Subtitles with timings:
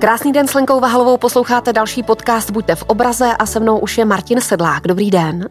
[0.00, 3.98] Krásný den s Lenkou Vahalovou, posloucháte další podcast Buďte v obraze a se mnou už
[3.98, 4.82] je Martin Sedlák.
[4.82, 5.48] Dobrý den.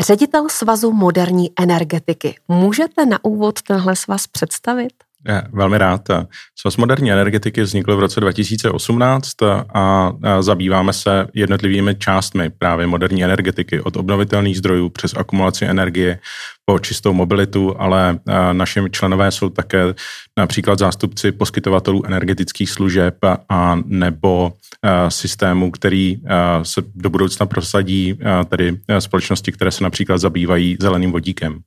[0.00, 2.34] Ředitel Svazu moderní energetiky.
[2.48, 5.03] Můžete na úvod tenhle svaz představit?
[5.52, 6.08] Velmi rád.
[6.58, 9.42] Svaz moderní energetiky vznikl v roce 2018
[9.74, 16.18] a zabýváme se jednotlivými částmi právě moderní energetiky, od obnovitelných zdrojů přes akumulaci energie
[16.64, 18.18] po čistou mobilitu, ale
[18.52, 19.94] našimi členové jsou také
[20.38, 23.14] například zástupci poskytovatelů energetických služeb
[23.48, 24.52] a nebo
[25.08, 26.16] systémů, který
[26.62, 31.58] se do budoucna prosadí, tedy společnosti, které se například zabývají zeleným vodíkem.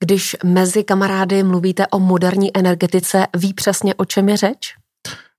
[0.00, 4.77] Když mezi kamarády mluvíte o moderní energetice, ví přesně, o čem je řeč?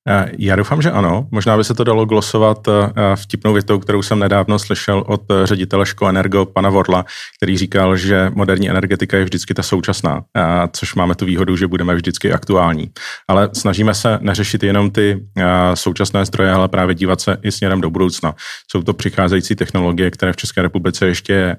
[0.09, 1.27] Eh, já doufám, že ano.
[1.31, 5.47] Možná by se to dalo glosovat eh, vtipnou větou, kterou jsem nedávno slyšel od eh,
[5.47, 7.05] ředitele Energo, pana Vorla,
[7.37, 10.23] který říkal, že moderní energetika je vždycky ta současná,
[10.71, 12.89] což máme tu výhodu, že budeme vždycky aktuální.
[13.27, 15.25] Ale snažíme se neřešit jenom ty
[15.73, 18.35] současné zdroje, ale právě dívat se i směrem do budoucna.
[18.71, 21.55] Jsou to přicházející technologie, které v České republice ještě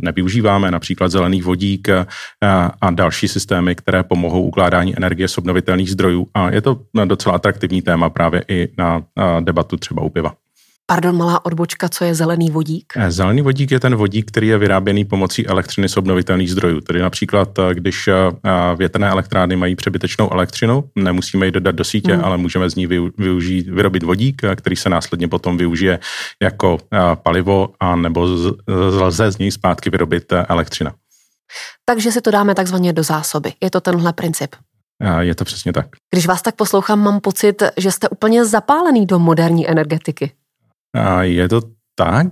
[0.00, 1.88] nevyužíváme, například zelený vodík
[2.80, 6.26] a další systémy, které pomohou ukládání energie z obnovitelných zdrojů.
[6.34, 9.02] A je to docela atraktivní téma právě i na
[9.40, 10.34] debatu třeba u piva.
[10.88, 12.92] Pardon, malá odbočka, co je zelený vodík?
[12.96, 16.80] Eh, zelený vodík je ten vodík, který je vyráběný pomocí elektřiny z obnovitelných zdrojů.
[16.80, 18.14] Tedy například, eh, když eh,
[18.76, 22.24] větrné elektrárny mají přebytečnou elektřinu, nemusíme ji dodat do sítě, hmm.
[22.24, 22.86] ale můžeme z ní
[23.18, 25.98] využít, vyrobit vodík, který se následně potom využije
[26.42, 26.78] jako
[27.22, 28.28] palivo a nebo
[29.00, 30.94] lze z něj zpátky vyrobit elektřina.
[31.84, 33.52] Takže si to dáme takzvaně do zásoby.
[33.62, 34.56] Je to tenhle princip.
[35.20, 35.86] Je to přesně tak.
[36.14, 40.32] Když vás tak poslouchám, mám pocit, že jste úplně zapálený do moderní energetiky.
[41.20, 41.60] Je to
[41.98, 42.26] tak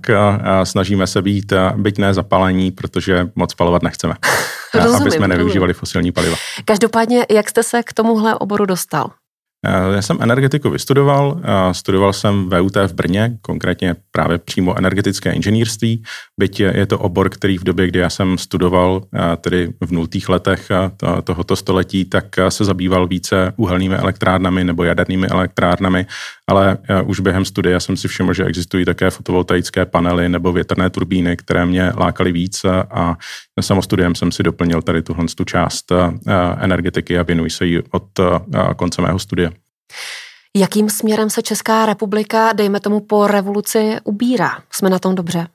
[0.63, 4.13] snažíme se být, byť ne zapálení, protože moc spalovat nechceme,
[4.73, 6.35] rozumím, aby jsme nevyužívali fosilní paliva.
[6.65, 9.11] Každopádně, jak jste se k tomuhle oboru dostal?
[9.95, 16.03] Já jsem energetiku vystudoval, studoval jsem VUT v Brně, konkrétně právě přímo energetické inženýrství,
[16.39, 19.01] byť je to obor, který v době, kdy já jsem studoval,
[19.41, 20.69] tedy v nultých letech
[21.23, 26.05] tohoto století, tak se zabýval více uhelnými elektrárnami nebo jadernými elektrárnami,
[26.47, 31.37] ale už během studia jsem si všiml, že existují také fotovoltaické panely nebo větrné turbíny,
[31.37, 33.17] které mě lákaly víc a
[33.61, 35.91] samostudiem jsem si doplnil tady tuhle tu část
[36.59, 38.07] energetiky a věnuji se jí od
[38.75, 39.51] konce mého studia.
[40.57, 44.57] Jakým směrem se Česká republika, dejme tomu po revoluci, ubírá?
[44.71, 45.47] Jsme na tom dobře?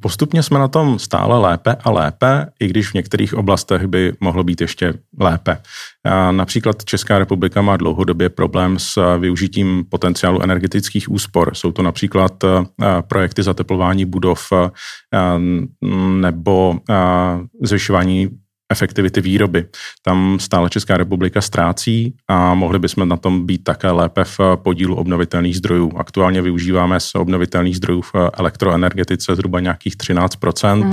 [0.00, 4.44] Postupně jsme na tom stále lépe a lépe, i když v některých oblastech by mohlo
[4.44, 5.58] být ještě lépe.
[6.30, 11.54] Například Česká republika má dlouhodobě problém s využitím potenciálu energetických úspor.
[11.54, 12.32] Jsou to například
[13.08, 14.52] projekty zateplování budov
[16.20, 16.78] nebo
[17.62, 18.28] zvyšování
[18.72, 19.66] efektivity výroby.
[20.02, 24.96] Tam stále Česká republika ztrácí a mohli bychom na tom být také lépe v podílu
[24.96, 25.92] obnovitelných zdrojů.
[25.96, 30.36] Aktuálně využíváme z obnovitelných zdrojů v elektroenergetice zhruba nějakých 13
[30.74, 30.92] mm.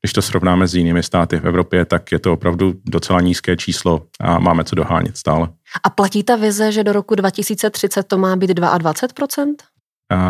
[0.00, 4.02] Když to srovnáme s jinými státy v Evropě, tak je to opravdu docela nízké číslo
[4.20, 5.48] a máme co dohánět stále.
[5.84, 8.92] A platí ta vize, že do roku 2030 to má být 22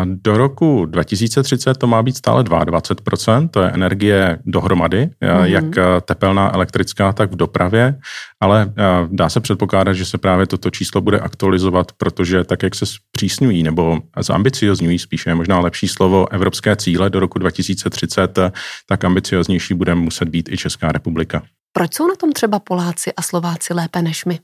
[0.05, 5.43] do roku 2030 to má být stále 22%, to je energie dohromady, mm-hmm.
[5.43, 5.65] jak
[6.05, 7.99] tepelná, elektrická, tak v dopravě,
[8.39, 8.73] ale
[9.11, 13.63] dá se předpokládat, že se právě toto číslo bude aktualizovat, protože tak, jak se zpřísňují
[13.63, 18.39] nebo zambiciozňují, spíše je možná lepší slovo, evropské cíle do roku 2030,
[18.87, 21.41] tak ambicioznější bude muset být i Česká republika.
[21.73, 24.39] Proč jsou na tom třeba Poláci a Slováci lépe než my?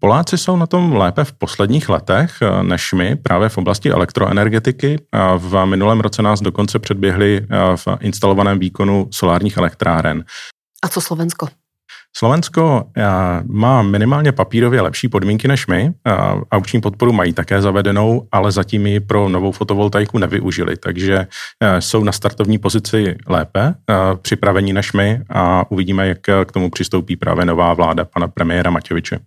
[0.00, 4.98] Poláci jsou na tom lépe v posledních letech eh, než my, právě v oblasti elektroenergetiky.
[5.36, 10.24] V minulém roce nás dokonce předběhli eh, v instalovaném výkonu solárních elektráren.
[10.82, 11.48] A co Slovensko?
[12.18, 13.02] Slovensko eh,
[13.44, 15.92] má minimálně papírově lepší podmínky než my.
[16.52, 21.26] Aukční podporu mají také zavedenou, ale zatím ji pro novou fotovoltaiku nevyužili, takže
[21.78, 23.74] jsou na startovní pozici lépe
[24.22, 29.18] připravení než my a uvidíme, jak k tomu přistoupí právě nová vláda pana premiéra Matěviče.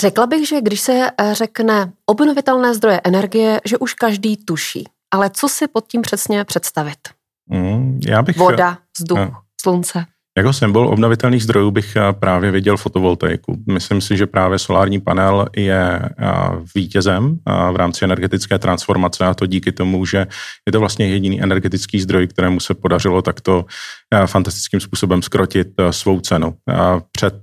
[0.00, 4.84] Řekla bych, že když se eh, řekne obnovitelné zdroje energie, že už každý tuší.
[5.10, 6.98] Ale co si pod tím přesně představit?
[7.46, 8.36] Mm, já bych...
[8.36, 9.32] Voda, vzduch, no.
[9.60, 10.04] slunce.
[10.38, 13.56] Jako symbol obnovitelných zdrojů bych eh, právě viděl fotovoltaiku.
[13.72, 16.32] Myslím si, že právě solární panel je eh,
[16.74, 17.38] vítězem
[17.72, 20.26] v rámci energetické transformace a to díky tomu, že
[20.66, 23.64] je to vlastně jediný energetický zdroj, kterému se podařilo takto
[24.26, 26.54] fantastickým způsobem skrotit svou cenu.
[27.12, 27.34] Před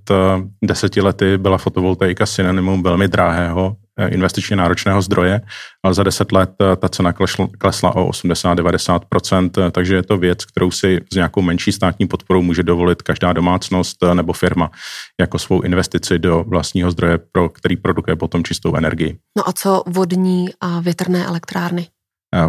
[0.63, 3.75] deseti lety byla fotovoltaika synonymum velmi drahého
[4.07, 5.41] investičně náročného zdroje,
[5.83, 6.49] ale za 10 let
[6.79, 7.13] ta cena
[7.57, 12.63] klesla o 80-90%, takže je to věc, kterou si s nějakou menší státní podporou může
[12.63, 14.71] dovolit každá domácnost nebo firma
[15.19, 19.17] jako svou investici do vlastního zdroje, pro který produkuje potom čistou energii.
[19.37, 21.87] No a co vodní a větrné elektrárny?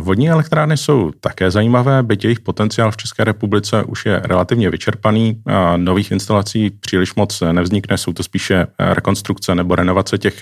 [0.00, 5.42] Vodní elektrárny jsou také zajímavé, byť jejich potenciál v České republice už je relativně vyčerpaný.
[5.76, 10.40] Nových instalací příliš moc nevznikne, jsou to spíše rekonstrukce nebo renovace těch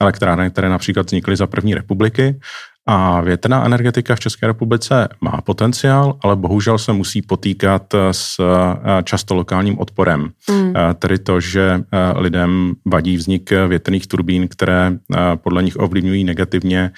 [0.00, 2.40] elektráren, které například vznikly za první republiky.
[2.90, 9.02] A větrná energetika v České republice má potenciál, ale bohužel se musí potýkat s eh,
[9.02, 10.30] často lokálním odporem.
[10.50, 10.72] Mm.
[10.98, 14.92] Tedy to, že eh, lidem vadí vznik větrných turbín, které
[15.34, 16.90] podle nich ovlivňují negativně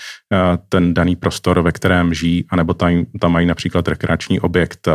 [0.69, 4.89] ten daný prostor, ve kterém žijí, anebo tam, tam mají například rekreační objekt.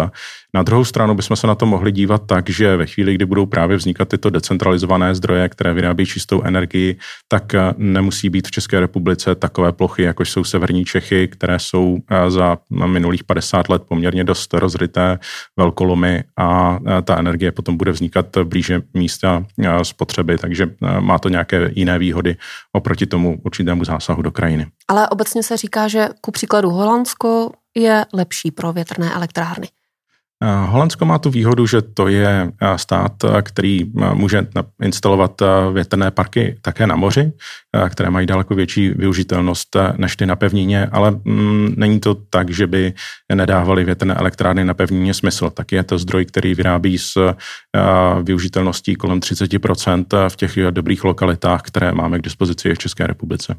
[0.53, 3.45] Na druhou stranu bychom se na to mohli dívat tak, že ve chvíli, kdy budou
[3.45, 9.36] právě vznikat tyto decentralizované zdroje, které vyrábí čistou energii, tak nemusí být v České republice
[9.36, 14.54] takové plochy, jako jsou severní Čechy, které jsou eh, za minulých 50 let poměrně dost
[14.54, 15.20] rozryté
[15.58, 21.30] velkolomy a eh, ta energie potom bude vznikat blíže místa eh, spotřeby, takže má to
[21.30, 22.36] nějaké jiné výhody
[22.74, 24.68] oproti tomu určitému zásahu do krajiny.
[24.88, 29.68] Ale obecně se říká, že ku příkladu Holandsko je lepší pro větrné elektrárny.
[30.65, 33.12] Holandsko má tu výhodu, že to je stát,
[33.42, 34.47] který může
[34.83, 35.42] instalovat
[35.74, 37.31] větrné parky také na moři,
[37.89, 42.68] které mají daleko větší využitelnost než ty na pevnině, ale mm, není to tak, že
[42.68, 42.94] by
[43.36, 45.50] nedávali větrné elektrárny na pevnině smysl.
[45.50, 47.33] Tak je to zdroj, který vyrábí s
[48.24, 53.56] využitelností kolem 30% v těch dobrých lokalitách, které máme k dispozici v České republice.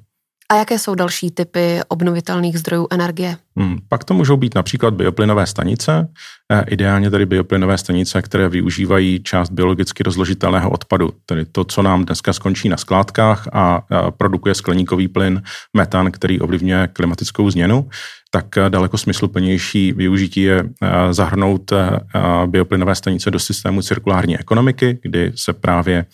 [0.53, 3.37] A jaké jsou další typy obnovitelných zdrojů energie?
[3.57, 6.09] Hmm, pak to můžou být například bioplynové stanice,
[6.53, 12.05] eh, ideálně tedy bioplynové stanice, které využívají část biologicky rozložitelného odpadu, tedy to, co nám
[12.05, 15.43] dneska skončí na skládkách a produkuje skleníkový plyn,
[15.77, 17.89] metan, který ovlivňuje klimatickou změnu
[18.37, 22.01] tak eh, daleko smysluplnější využití je eh, zahrnout eh,
[22.47, 26.05] bioplynové stanice do systému cirkulární ekonomiky, kdy se právě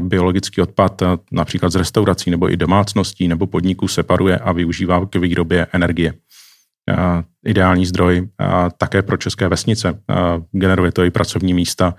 [0.00, 1.02] biologický odpad
[1.32, 6.14] například z restaurací nebo i domácností nebo podniků separuje a využívá k výrobě energie
[7.46, 8.28] ideální zdroj
[8.78, 10.00] také pro české vesnice.
[10.52, 11.94] Generuje to i pracovní místa,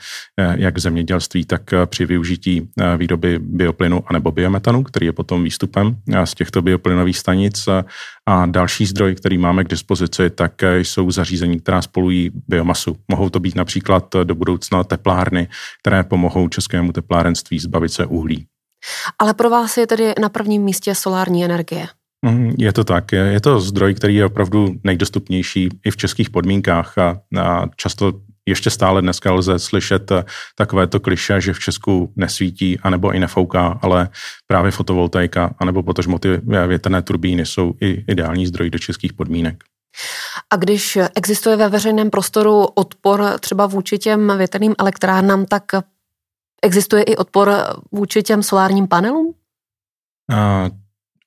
[0.55, 6.33] jak v zemědělství, tak při využití výroby bioplynu anebo biometanu, který je potom výstupem z
[6.33, 7.69] těchto bioplynových stanic.
[8.25, 12.97] A další zdroj, který máme k dispozici, tak jsou zařízení, která spolují biomasu.
[13.11, 15.47] Mohou to být například do budoucna teplárny,
[15.81, 18.47] které pomohou českému teplárenství zbavit se uhlí.
[19.19, 21.87] Ale pro vás je tedy na prvním místě solární energie.
[22.25, 23.11] Mhm, je to tak.
[23.11, 28.13] Je to zdroj, který je opravdu nejdostupnější i v českých podmínkách a, a často
[28.45, 30.11] ještě stále dneska lze slyšet
[30.55, 34.09] takovéto kliše, že v Česku nesvítí anebo i nefouká, ale
[34.47, 39.63] právě fotovoltaika anebo potažmo ty větrné turbíny jsou i ideální zdroj do českých podmínek.
[40.53, 45.63] A když existuje ve veřejném prostoru odpor třeba vůči těm větrným elektrárnám, tak
[46.61, 47.51] existuje i odpor
[47.91, 49.33] vůči těm solárním panelům?
[50.33, 50.69] A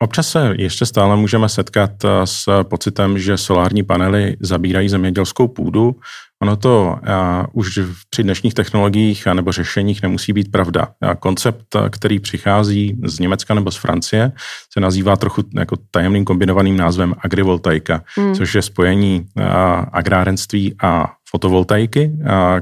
[0.02, 5.96] Občas se ještě stále můžeme setkat eh, s pocitem, že solární panely zabírají zemědělskou půdu.
[6.42, 7.80] Ono to a, eh, už
[8.10, 10.88] při dnešních technologiích a nebo řešeních nemusí být pravda.
[11.00, 14.32] A koncept, eh, který přichází z Německa nebo z Francie,
[14.72, 18.34] se nazývá trochu jako tajemným kombinovaným názvem agrivoltaika, hmm.
[18.34, 22.12] což je spojení a, agrárenství a fotovoltaiky,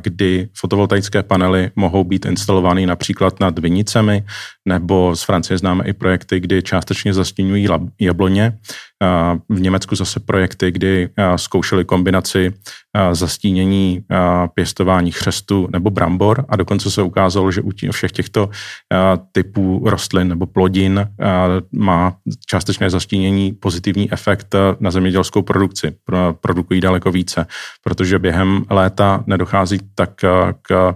[0.02, 4.24] kdy fotovoltaické panely mohou být instalovány například nad vinicemi,
[4.68, 7.69] nebo z Francie známe i projekty, kdy částečně zastínují
[8.00, 8.58] jabloně.
[9.48, 12.55] V Německu zase projekty, kdy zkoušeli kombinaci
[13.12, 14.05] zastínění
[14.55, 18.50] pěstování chřestu nebo brambor a dokonce se ukázalo, že u všech těchto
[19.32, 21.08] typů rostlin nebo plodin
[21.72, 25.96] má částečné zastínění pozitivní efekt na zemědělskou produkci.
[26.41, 27.46] Produkují daleko více,
[27.84, 30.10] protože během léta nedochází tak
[30.62, 30.94] k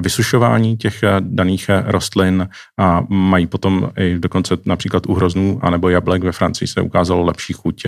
[0.00, 6.32] vysušování těch daných rostlin a mají potom i dokonce například u hroznů anebo jablek ve
[6.32, 7.86] Francii se ukázalo lepší chuť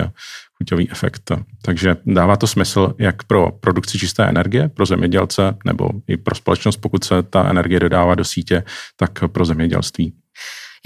[0.59, 1.33] chuťový efekt.
[1.63, 6.77] Takže dává to smysl jak pro produkci čisté energie, pro zemědělce, nebo i pro společnost,
[6.77, 8.65] pokud se ta energie dodává do sítě,
[8.97, 10.15] tak pro zemědělství.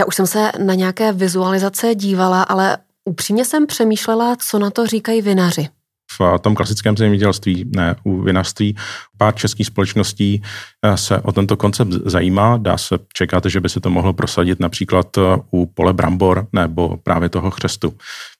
[0.00, 4.86] Já už jsem se na nějaké vizualizace dívala, ale upřímně jsem přemýšlela, co na to
[4.86, 5.68] říkají vinaři
[6.12, 8.76] v tom klasickém zemědělství, ne u vinařství.
[9.16, 10.42] Pár českých společností
[10.82, 12.56] eh, se o tento koncept zajímá.
[12.56, 16.96] Dá se čekat, že by se to mohlo prosadit například eh, u pole brambor nebo
[16.96, 17.94] právě toho chřestu.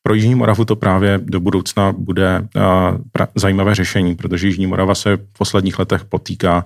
[0.09, 2.49] Pro Jižní Moravu to právě do budoucna bude
[3.35, 6.65] zajímavé řešení, protože Jižní Morava se v posledních letech potýká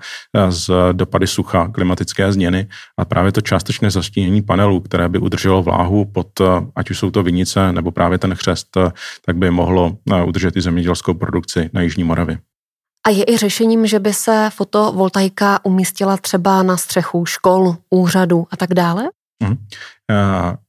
[0.50, 2.66] s dopady sucha, klimatické změny
[2.98, 6.40] a právě to částečné zastínění panelů, které by udrželo vláhu pod,
[6.76, 8.76] ať už jsou to vinice nebo právě ten chřest,
[9.26, 9.96] tak by mohlo
[10.26, 12.38] udržet i zemědělskou produkci na Jižní Moravě.
[13.06, 18.56] A je i řešením, že by se fotovoltaika umístila třeba na střechu škol, úřadu a
[18.56, 19.02] tak dále?
[19.42, 19.56] Mm.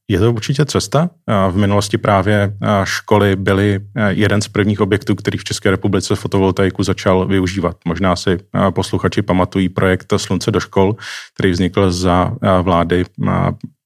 [0.08, 1.10] Je to určitě cesta.
[1.50, 7.26] V minulosti právě školy byly jeden z prvních objektů, který v České republice fotovoltaiku začal
[7.26, 7.76] využívat.
[7.84, 8.38] Možná si
[8.70, 10.96] posluchači pamatují projekt Slunce do škol,
[11.34, 13.04] který vznikl za vlády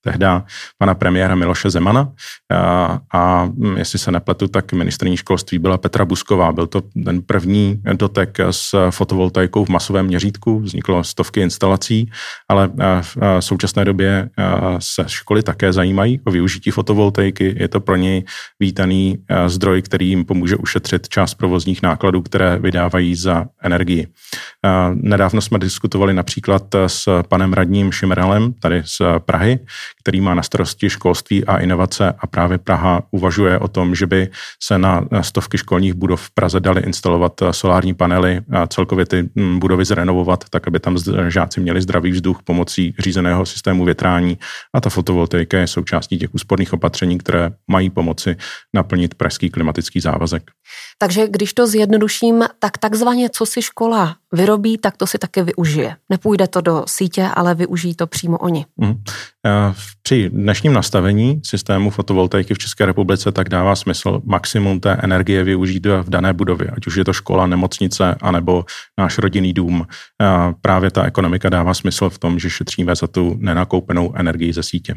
[0.00, 0.44] tehda
[0.78, 2.12] pana premiéra Miloše Zemana
[2.52, 6.52] a, a jestli se nepletu, tak ministrní školství byla Petra Busková.
[6.52, 12.10] Byl to ten první dotek s fotovoltaikou v masovém měřítku, vzniklo stovky instalací,
[12.48, 14.30] ale v současné době
[14.78, 17.54] se školy také zajímají o využití fotovoltaiky.
[17.58, 18.24] Je to pro něj
[18.60, 24.06] vítaný zdroj, který jim pomůže ušetřit část provozních nákladů, které vydávají za energii.
[24.94, 29.58] Nedávno jsme diskutovali například s panem radním Šimeralem tady z Prahy,
[30.02, 34.28] který má na starosti školství a inovace a právě Praha uvažuje o tom, že by
[34.62, 39.58] se na stovky školních budov v Praze dali instalovat solární panely a celkově ty mm,
[39.58, 40.96] budovy zrenovovat, tak aby tam
[41.28, 44.38] žáci měli zdravý vzduch pomocí řízeného systému větrání
[44.74, 48.36] a ta fotovoltaika je součástí těch úsporných opatření, které mají pomoci
[48.74, 50.50] naplnit pražský klimatický závazek.
[50.98, 55.96] Takže když to zjednoduším, tak takzvaně, co si škola vyrobí, tak to si také využije.
[56.08, 58.66] Nepůjde to do sítě, ale využijí to přímo oni.
[58.76, 59.02] Mm.
[60.02, 65.86] Při dnešním nastavení systému fotovoltaiky v České republice tak dává smysl maximum té energie využít
[65.86, 68.64] v dané budově, ať už je to škola, nemocnice, anebo
[68.98, 69.86] náš rodinný dům.
[70.60, 74.94] Právě ta ekonomika dává smysl v tom, že šetříme za tu nenakoupenou energii ze sítě.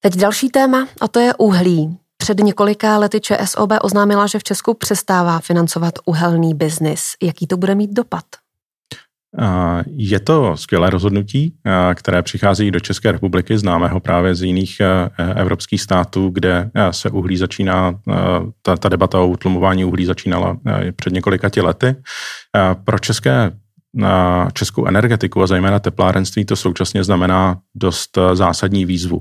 [0.00, 1.98] Teď další téma, a to je uhlí.
[2.20, 7.02] Před několika lety ČSOB oznámila, že v Česku přestává financovat uhelný biznis.
[7.22, 8.24] Jaký to bude mít dopad?
[9.86, 11.54] Je to skvělé rozhodnutí,
[11.94, 14.76] které přichází do České republiky, známe ho právě z jiných
[15.34, 18.00] evropských států, kde se uhlí začíná,
[18.62, 20.56] ta, ta debata o utlumování uhlí začínala
[20.96, 21.96] před několika lety.
[22.84, 23.52] Pro české
[23.94, 29.20] na českou energetiku a zejména teplárenství to současně znamená dost zásadní výzvu.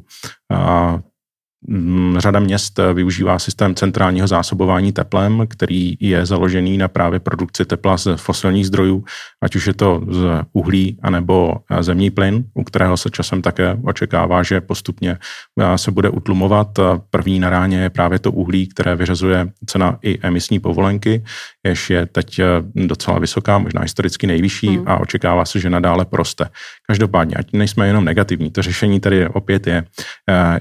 [1.68, 7.66] Mm, řada měst eh, využívá systém centrálního zásobování teplem, který je založený na právě produkci
[7.66, 9.04] tepla z fosilních zdrojů,
[9.42, 13.78] ať už je to z uhlí anebo eh, zemní plyn, u kterého se časem také
[13.84, 15.18] očekává, že postupně
[15.60, 16.80] eh, se bude utlumovat.
[17.10, 21.24] První na ráně je právě to uhlí, které vyřazuje cena i emisní povolenky,
[21.66, 22.42] jež je teď
[22.76, 24.88] docela vysoká, možná historicky nejvyšší hmm.
[24.88, 26.50] a očekává se, že nadále proste.
[26.88, 29.84] Každopádně, ať nejsme jenom negativní, to řešení tady opět je,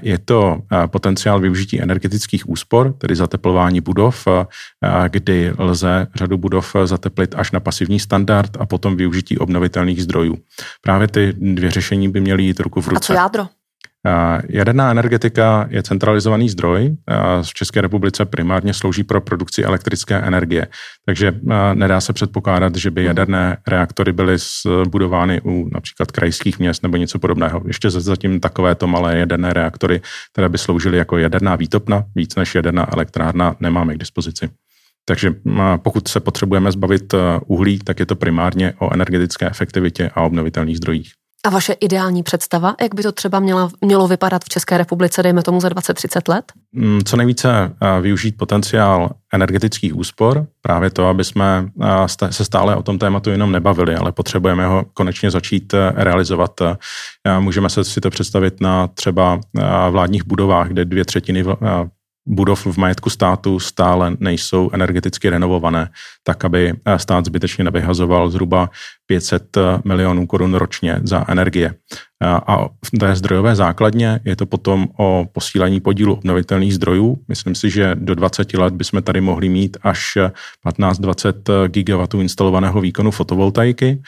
[0.01, 0.57] je to
[0.89, 4.27] potenciál využití energetických úspor, tedy zateplování budov,
[5.07, 10.37] kdy lze řadu budov zateplit až na pasivní standard a potom využití obnovitelných zdrojů.
[10.81, 12.97] Právě ty dvě řešení by měly jít ruku v ruce.
[12.97, 13.47] A co jádro?
[14.49, 16.97] Jaderná energetika je centralizovaný zdroj.
[17.41, 20.67] V České republice primárně slouží pro produkci elektrické energie.
[21.05, 21.33] Takže
[21.73, 27.19] nedá se předpokládat, že by jaderné reaktory byly zbudovány u například krajských měst nebo něco
[27.19, 27.61] podobného.
[27.67, 30.01] Ještě zatím takovéto malé jaderné reaktory,
[30.33, 34.49] které by sloužily jako jaderná výtopna, víc než jaderná elektrárna, nemáme k dispozici.
[35.05, 35.33] Takže
[35.83, 37.13] pokud se potřebujeme zbavit
[37.47, 41.11] uhlí, tak je to primárně o energetické efektivitě a obnovitelných zdrojích.
[41.45, 45.43] A vaše ideální představa, jak by to třeba měla, mělo vypadat v České republice, dejme
[45.43, 46.51] tomu za 20-30 let?
[46.71, 51.69] Mm, co nejvíce využít potenciál energetických úspor, právě to, aby jsme
[52.29, 56.61] se stále o tom tématu jenom nebavili, ale potřebujeme ho konečně začít realizovat.
[57.39, 59.39] Můžeme se si to představit na třeba
[59.89, 61.43] vládních budovách, kde dvě třetiny
[62.29, 65.89] budov v majetku státu stále nejsou energeticky renovované,
[66.23, 68.69] tak aby stát zbytečně nevyhazoval zhruba
[69.05, 71.73] 500 milionů korun ročně za energie.
[72.23, 77.17] A v té zdrojové základně je to potom o posílení podílu obnovitelných zdrojů.
[77.27, 80.17] Myslím si, že do 20 let bychom tady mohli mít až
[80.65, 84.01] 15-20 gigawatů instalovaného výkonu fotovoltaiky.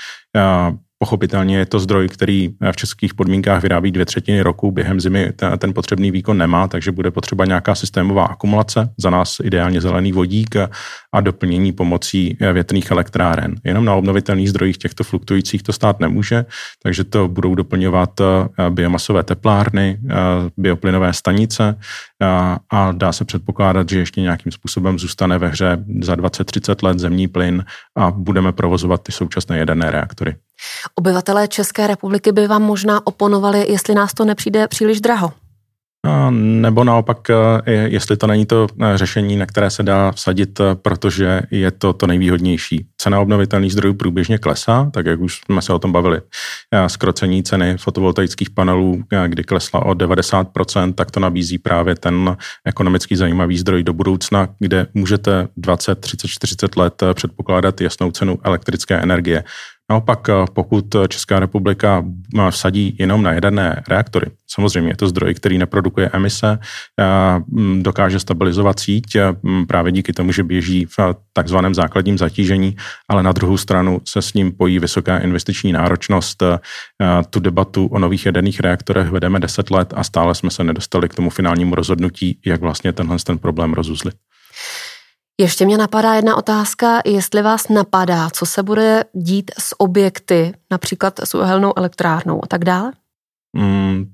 [1.01, 5.73] Pochopitelně je to zdroj, který v českých podmínkách vyrábí dvě třetiny roku, během zimy ten
[5.73, 10.55] potřebný výkon nemá, takže bude potřeba nějaká systémová akumulace, za nás ideálně zelený vodík
[11.13, 13.55] a doplnění pomocí větrných elektráren.
[13.63, 16.45] Jenom na obnovitelných zdrojích těchto fluktujících to stát nemůže,
[16.83, 20.13] takže to budou doplňovat eh, biomasové teplárny, eh,
[20.57, 21.79] bioplynové stanice
[22.21, 26.99] a, a dá se předpokládat, že ještě nějakým způsobem zůstane ve hře za 20-30 let
[26.99, 27.65] zemní plyn
[27.97, 30.35] a budeme provozovat ty současné jaderné reaktory.
[30.95, 35.33] Obyvatelé České republiky by vám možná oponovali, jestli nás to nepřijde příliš draho.
[36.05, 40.59] A nebo naopak, eh, jestli to není to eh, řešení, na které se dá vsadit,
[40.59, 42.85] eh, protože je to to nejvýhodnější.
[42.97, 46.21] Cena obnovitelných zdrojů průběžně klesá, tak jak už jsme se o tom bavili.
[46.87, 53.57] Skrocení ceny fotovoltaických panelů, kdy klesla o 90%, tak to nabízí právě ten ekonomicky zajímavý
[53.57, 59.43] zdroj do budoucna, kde můžete 20, 30, 40 let předpokládat jasnou cenu elektrické energie.
[59.89, 62.05] Naopak, eh, pokud Česká republika
[62.39, 66.59] eh, vsadí jenom na jaderné reaktory, samozřejmě je to zdroj, který neprodukuje emise,
[66.99, 67.05] eh,
[67.81, 69.17] dokáže stabilizovat síť
[69.67, 70.97] právě díky tomu, že běží v
[71.33, 72.75] takzvaném základním zatížení,
[73.09, 76.43] ale na druhou stranu se s ním pojí vysoká investiční náročnost.
[77.29, 81.15] Tu debatu o nových jaderných reaktorech vedeme 10 let a stále jsme se nedostali k
[81.15, 84.15] tomu finálnímu rozhodnutí, jak vlastně tenhle ten problém rozuzlit.
[85.41, 91.19] Ještě mě napadá jedna otázka, jestli vás napadá, co se bude dít s objekty, například
[91.19, 92.91] s uhelnou elektrárnou a tak dále?
[93.57, 94.05] Hmm,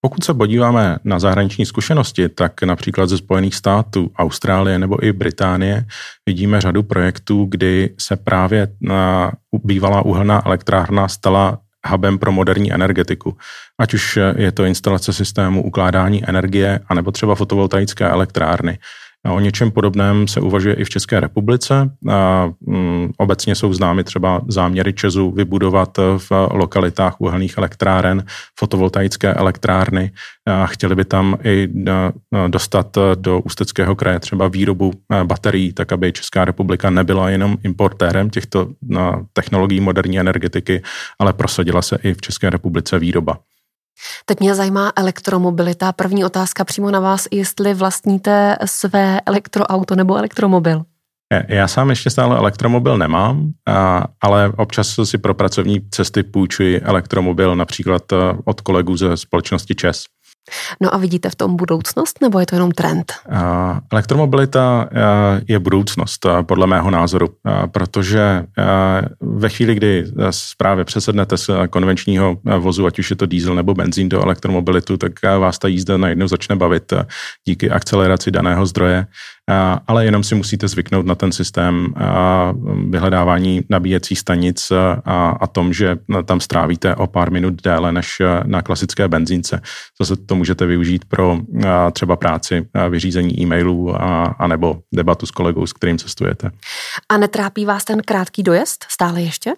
[0.00, 5.86] pokud se podíváme na zahraniční zkušenosti, tak například ze Spojených států, Austrálie nebo i Británie
[6.26, 13.36] vidíme řadu projektů, kdy se právě na bývalá uhelná elektrárna stala hubem pro moderní energetiku.
[13.78, 18.78] Ať už je to instalace systému ukládání energie, anebo třeba fotovoltaické elektrárny.
[19.24, 21.90] A o něčem podobném se uvažuje i v České republice.
[22.10, 28.24] A, mm, obecně jsou známy třeba záměry Česu vybudovat v lokalitách uhelných elektráren
[28.58, 30.12] fotovoltaické elektrárny.
[30.46, 31.68] A chtěli by tam i
[32.48, 34.92] dostat do Ústeckého kraje třeba výrobu
[35.24, 38.68] baterií, tak aby Česká republika nebyla jenom importérem těchto
[39.32, 40.82] technologií moderní energetiky,
[41.18, 43.38] ale prosadila se i v České republice výroba.
[44.24, 45.92] Teď mě zajímá elektromobilita.
[45.92, 50.82] První otázka přímo na vás, jestli vlastníte své elektroauto nebo elektromobil.
[51.48, 53.52] Já sám ještě stále elektromobil nemám,
[54.20, 58.02] ale občas si pro pracovní cesty půjčuji elektromobil například
[58.44, 60.04] od kolegů ze společnosti ČES.
[60.80, 63.12] No a vidíte v tom budoucnost, nebo je to jenom trend?
[63.92, 64.88] Elektromobilita
[65.48, 67.28] je budoucnost, podle mého názoru,
[67.72, 68.44] protože
[69.20, 70.04] ve chvíli, kdy
[70.58, 75.12] právě přesednete z konvenčního vozu, ať už je to diesel nebo benzín do elektromobilitu, tak
[75.22, 76.92] vás ta jízda najednou začne bavit
[77.46, 79.06] díky akceleraci daného zdroje
[79.86, 81.94] ale jenom si musíte zvyknout na ten systém
[82.88, 84.72] vyhledávání nabíjecích stanic
[85.04, 89.60] a, a tom, že tam strávíte o pár minut déle než na klasické benzínce.
[90.00, 91.38] Zase to můžete využít pro
[91.92, 96.50] třeba práci, vyřízení e-mailů a, a nebo debatu s kolegou, s kterým cestujete.
[97.08, 99.52] A netrápí vás ten krátký dojezd stále ještě?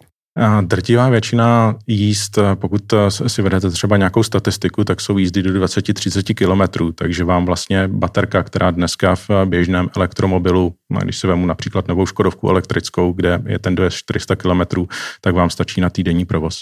[0.61, 2.83] Drtivá většina jízd, pokud
[3.27, 8.43] si vedete třeba nějakou statistiku, tak jsou jízdy do 20-30 kilometrů, takže vám vlastně baterka,
[8.43, 13.59] která dneska v běžném elektromobilu, no, když si vemu například novou Škodovku elektrickou, kde je
[13.59, 14.89] ten dojezd 400 kilometrů,
[15.21, 16.61] tak vám stačí na týdenní provoz.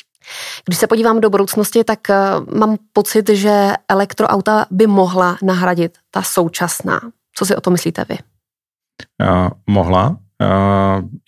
[0.65, 2.17] Když se podívám do budoucnosti, tak eh,
[2.59, 7.01] mám pocit, že elektroauta by mohla nahradit ta současná.
[7.37, 8.19] Co si o to myslíte vy?
[9.67, 10.17] mohla,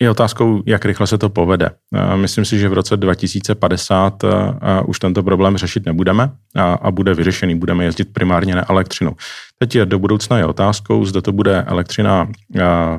[0.01, 1.69] je otázkou, jak rychle se to povede.
[2.15, 4.23] Myslím si, že v roce 2050
[4.85, 7.55] už tento problém řešit nebudeme a bude vyřešený.
[7.55, 9.15] Budeme jezdit primárně na elektřinu.
[9.59, 12.27] Teď je do budoucna je otázkou, zda to bude elektřina,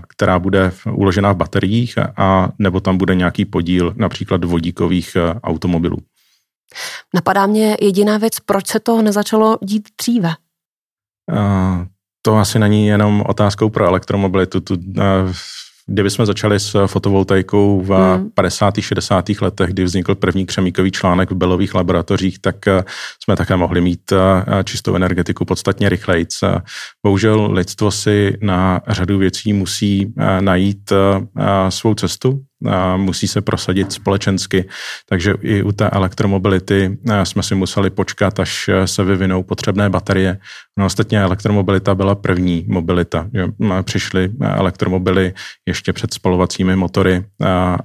[0.08, 5.96] která bude uložena v bateriích a nebo tam bude nějaký podíl například vodíkových automobilů.
[7.14, 10.30] Napadá mě jediná věc, proč se to nezačalo dít dříve?
[12.22, 14.60] To asi není jenom otázkou pro elektromobilitu.
[14.60, 14.76] Tu,
[15.90, 18.30] Kdyby jsme začali s fotovoltaikou v hmm.
[18.34, 18.74] 50.
[18.80, 19.24] 60.
[19.40, 22.84] letech, kdy vznikl první křemíkový článek v belových laboratořích, tak eh,
[23.24, 26.26] jsme také mohli mít eh, čistou energetiku podstatně rychleji.
[27.06, 30.92] Bohužel lidstvo si na řadu věcí musí eh, najít
[31.68, 32.40] svou cestu
[32.96, 34.68] musí se prosadit společensky,
[35.08, 40.38] takže i u té elektromobility jsme si museli počkat, až se vyvinou potřebné baterie.
[40.78, 43.26] No ostatně elektromobilita byla první mobilita.
[43.34, 43.46] Že
[43.82, 45.34] přišly elektromobily
[45.66, 47.24] ještě před spalovacími motory,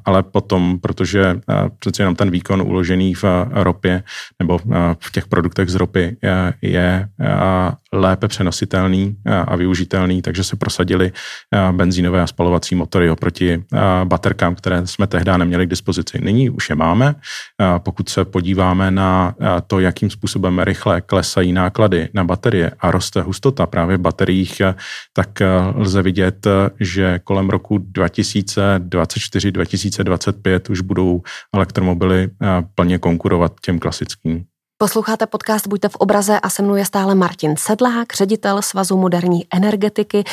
[0.06, 1.40] ale potom, protože
[1.80, 4.04] přeci jenom ten výkon uložený v ropě
[4.40, 4.60] nebo
[5.00, 6.18] v těch produktech z ropy
[6.62, 7.08] je
[7.94, 11.12] lépe přenositelný a využitelný, takže se prosadili
[11.72, 13.64] benzínové a spalovací motory oproti
[14.04, 16.20] baterkám, které jsme tehdy neměli k dispozici.
[16.22, 17.16] Nyní už je máme.
[17.78, 19.36] Pokud se podíváme na
[19.68, 24.62] to, jakým způsobem rychle klesají náklady na baterie a roste hustota právě v bateriích,
[25.14, 25.30] tak
[25.76, 26.48] lze vidět,
[26.80, 31.22] že kolem roku 2024-2025 už budou
[31.54, 32.30] elektromobily
[32.76, 34.46] plně konkurovat těm klasickým.
[34.78, 39.46] Posloucháte podcast Buďte v obraze a se mnou je stále Martin Sedlák, ředitel Svazu moderní
[39.54, 40.24] energetiky.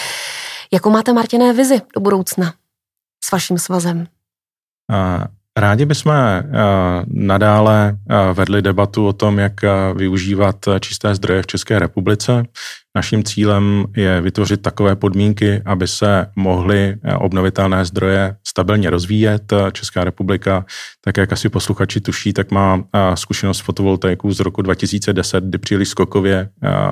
[0.72, 2.54] Jakou máte, Martiné, vizi do budoucna
[3.24, 4.06] s vaším svazem?
[5.56, 6.12] Rádi bychom
[7.06, 7.98] nadále
[8.32, 9.52] vedli debatu o tom, jak
[9.94, 12.44] využívat čisté zdroje v České republice.
[12.96, 19.52] Naším cílem je vytvořit takové podmínky, aby se mohly obnovitelné zdroje stabilně rozvíjet.
[19.72, 20.64] Česká republika,
[21.04, 26.48] tak jak asi posluchači tuší, tak má zkušenost fotovoltaiku z roku 2010, kdy příliš skokově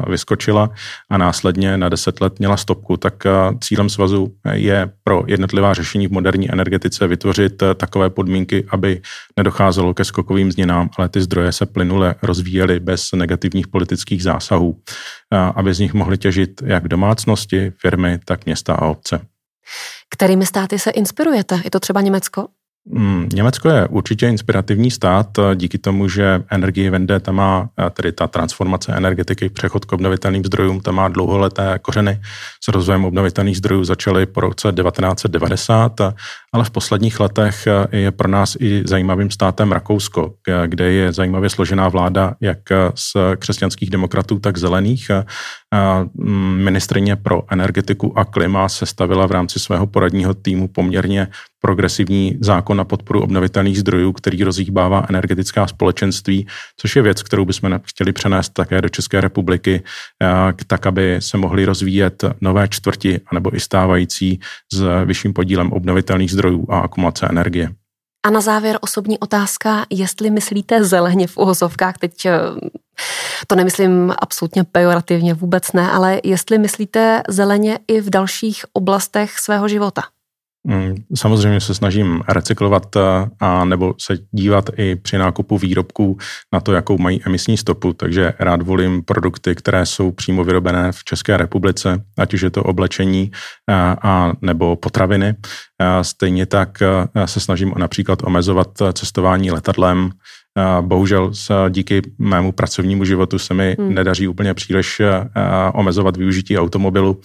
[0.08, 0.70] vyskočila
[1.11, 2.96] a následně na 10 let měla stopku.
[2.96, 3.14] Tak
[3.61, 9.00] cílem svazu je pro jednotlivá řešení v moderní energetice vytvořit takové podmínky, aby
[9.37, 14.80] nedocházelo ke skokovým změnám, ale ty zdroje se plynule rozvíjely bez negativních politických zásahů,
[15.30, 19.20] aby z nich mohly těžit jak domácnosti, firmy, tak města a obce.
[20.10, 21.60] Kterými státy se inspirujete?
[21.64, 22.48] Je to třeba Německo?
[22.96, 28.27] Hmm, Německo je určitě inspirativní stát díky tomu, že energie vende tam má, tedy ta
[28.27, 32.20] transformace energetiky, přechod k obnovitelným zdrojům, tam má dlouholeté kořeny.
[32.64, 36.01] S rozvojem obnovitelných zdrojů začaly po roce 1990,
[36.53, 40.35] ale v posledních letech je pro nás i zajímavým státem Rakousko,
[40.66, 42.59] kde je zajímavě složená vláda jak
[42.94, 45.11] z křesťanských demokratů, tak zelených.
[46.14, 51.29] Mm, ministrině pro energetiku a klima se stavila v rámci svého poradního týmu poměrně
[51.60, 57.80] progresivní zákon na podporu obnovitelných zdrojů, který rozhýbává energetická společenství, což je věc, kterou bychom
[57.84, 59.82] chtěli přenést také do České republiky,
[60.66, 64.40] tak, aby se mohly rozvíjet nové čtvrti anebo i stávající
[64.72, 67.70] s vyšším podílem obnovitelných zdrojů a akumulace energie.
[68.26, 72.38] A na závěr osobní otázka, jestli myslíte zeleně v uhozovkách, teď eh,
[73.46, 79.68] to nemyslím absolutně pejorativně, vůbec ne, ale jestli myslíte zeleně i v dalších oblastech svého
[79.68, 80.02] života.
[80.70, 83.00] Mm, samozřejmě se snažím recyklovat eh,
[83.40, 86.18] a nebo se dívat i při nákupu výrobků
[86.52, 91.04] na to, jakou mají emisní stopu, takže rád volím produkty, které jsou přímo vyrobené v
[91.04, 93.31] České republice, ať už je to oblečení
[93.68, 95.35] a, eh, a nebo potraviny.
[95.81, 100.11] A stejně tak eh, se snažím například omezovat cestování letadlem,
[100.80, 103.94] Bohužel se díky mému pracovnímu životu se mi hmm.
[103.94, 105.02] nedaří úplně příliš
[105.74, 107.20] omezovat využití automobilu,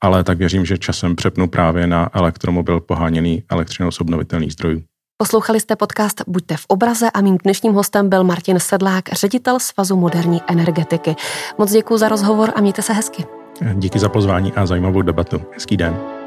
[0.00, 4.82] ale tak věřím, že časem přepnu právě na elektromobil poháněný elektřinou z obnovitelných zdrojů.
[5.16, 9.96] Poslouchali jste podcast Buďte v obraze a mým dnešním hostem byl Martin Sedlák, ředitel Svazu
[9.96, 11.16] moderní energetiky.
[11.58, 13.24] Moc děkuji za rozhovor a mějte se hezky.
[13.74, 15.42] Díky za pozvání a zajímavou debatu.
[15.52, 16.23] Hezký den.